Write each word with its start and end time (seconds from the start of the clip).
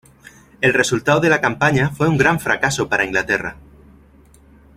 El 0.61 0.73
resultado 0.73 1.19
de 1.19 1.29
la 1.29 1.39
campaña 1.41 1.91
fue 1.91 2.07
un 2.09 2.17
gran 2.17 2.39
fracaso 2.39 2.89
para 2.89 3.05
Inglaterra. 3.05 3.57